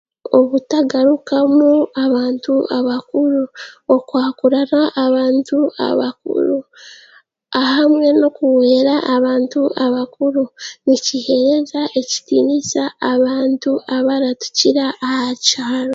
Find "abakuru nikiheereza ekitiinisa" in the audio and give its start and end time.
9.85-12.83